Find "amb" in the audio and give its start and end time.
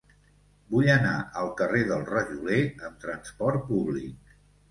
2.89-2.97